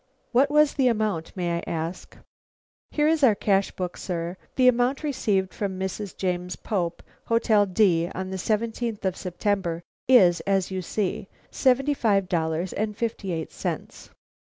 "What 0.31 0.49
was 0.49 0.73
the 0.73 0.87
amount, 0.87 1.31
may 1.37 1.59
I 1.59 1.63
ask?" 1.67 2.17
"Here 2.89 3.07
is 3.07 3.23
our 3.23 3.35
cash 3.35 3.69
book, 3.69 3.97
sir. 3.97 4.35
The 4.55 4.67
amount 4.67 5.03
received 5.03 5.53
from 5.53 5.79
Mrs. 5.79 6.17
James 6.17 6.55
Pope, 6.55 7.03
Hotel 7.25 7.67
D, 7.67 8.09
on 8.15 8.31
the 8.31 8.39
seventeenth 8.39 9.05
of 9.05 9.15
September, 9.15 9.83
is, 10.07 10.39
as 10.47 10.71
you 10.71 10.81
see, 10.81 11.27
seventy 11.51 11.93
five 11.93 12.27
dollars 12.27 12.73
and 12.73 12.97
fifty 12.97 13.31
eight 13.31 13.51
cents." 13.51 14.09